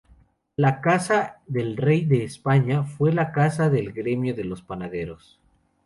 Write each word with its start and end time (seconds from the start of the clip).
La 0.55 0.81
"Casa 0.81 1.41
del 1.45 1.77
Rey 1.77 2.05
de 2.05 2.23
España" 2.23 2.81
fue 2.83 3.13
la 3.13 3.31
casa 3.31 3.69
del 3.69 3.91
gremio 3.93 4.33
de 4.33 4.45
los 4.45 4.63
panaderos. 4.63 5.39